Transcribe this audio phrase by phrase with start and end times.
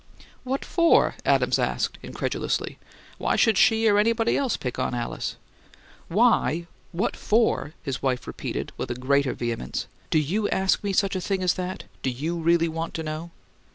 [0.43, 2.79] "What for?" Adams asked, incredulously.
[3.19, 5.35] "Why should she or anybody else pick on Alice?"
[6.07, 9.85] "'Why?' 'What for?'" his wife repeated with a greater vehemence.
[10.09, 11.83] "Do YOU ask me such a thing as that?
[12.01, 13.29] Do you really want to know?"